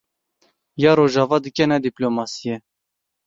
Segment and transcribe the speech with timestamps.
[0.83, 2.55] Ya rojava dike ne dîplomasî ye.